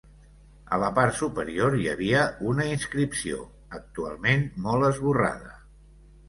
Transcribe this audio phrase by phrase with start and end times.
[0.75, 3.43] A la part superior hi havia una inscripció
[3.81, 5.55] actualment molt esborrada.